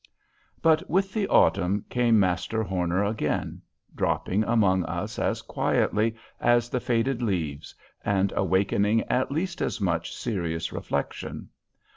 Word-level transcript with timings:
But 0.63 0.89
with 0.89 1.13
the 1.13 1.27
autumn 1.27 1.85
came 1.87 2.19
Master 2.19 2.63
Horner 2.63 3.03
again, 3.03 3.61
dropping 3.95 4.43
among 4.45 4.83
us 4.85 5.19
as 5.19 5.43
quietly 5.43 6.15
as 6.39 6.69
the 6.69 6.79
faded 6.79 7.21
leaves, 7.21 7.75
and 8.03 8.33
awakening 8.35 9.01
at 9.11 9.31
least 9.31 9.61
as 9.61 9.79
much 9.79 10.15
serious 10.15 10.73
reflection. 10.73 11.49